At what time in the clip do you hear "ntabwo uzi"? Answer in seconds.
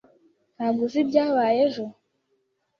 0.55-0.97